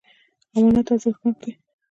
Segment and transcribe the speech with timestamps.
[0.57, 1.51] امانت ارزښتناک دی.